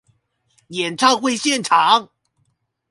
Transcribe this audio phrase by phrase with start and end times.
[0.69, 2.09] 演唱會現場